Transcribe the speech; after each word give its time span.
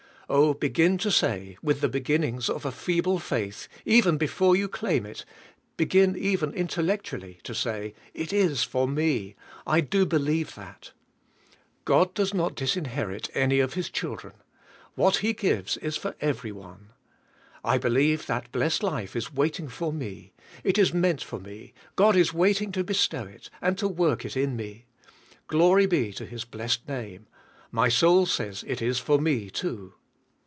Oh, 0.33 0.53
begin 0.53 0.97
to 0.99 1.11
say, 1.11 1.57
with 1.61 1.81
the 1.81 1.89
begin 1.89 2.21
nings 2.21 2.49
of 2.49 2.63
a 2.63 2.71
feeble 2.71 3.19
faith, 3.19 3.67
even 3.83 4.17
before 4.17 4.55
you 4.55 4.69
claim 4.69 5.05
it, 5.05 5.25
begin 5.75 6.15
even 6.17 6.53
intellectually 6.53 7.39
to 7.43 7.53
say:" 7.53 7.93
It 8.23 8.31
is 8.31 8.63
for 8.63 8.87
me; 8.87 9.35
I 9.67 9.81
do 9.81 10.05
believe 10.05 10.55
that. 10.55 10.93
God 11.83 12.13
does 12.13 12.33
not 12.33 12.55
disinherit 12.55 13.29
any 13.33 13.59
of 13.59 13.73
His 13.73 13.89
children. 13.89 14.35
What 14.95 15.17
He 15.17 15.33
gives 15.33 15.75
is 15.75 15.97
for 15.97 16.15
every 16.21 16.53
one. 16.53 16.91
I 17.61 17.77
be 17.77 17.89
lieve 17.89 18.25
that 18.27 18.53
blessed 18.53 18.83
life 18.83 19.17
is 19.17 19.33
waiting 19.33 19.67
for 19.67 19.91
me 19.91 20.31
It 20.63 20.77
is 20.77 20.93
meant 20.93 21.21
for 21.21 21.41
me. 21.41 21.73
God 21.97 22.15
is 22.15 22.33
waiting 22.33 22.71
to 22.71 22.85
bestow 22.85 23.23
it, 23.23 23.49
and 23.61 23.77
to 23.79 23.87
work 23.89 24.23
it 24.23 24.37
in 24.37 24.55
me. 24.55 24.85
Glor}^ 25.49 25.89
be 25.89 26.13
to 26.13 26.25
His 26.25 26.45
blessed 26.45 26.87
name! 26.87 27.27
My 27.69 27.89
soul 27.89 28.25
says 28.25 28.63
it 28.65 28.81
is 28.81 28.97
for 28.97 29.19
me, 29.19 29.49
too." 29.49 29.95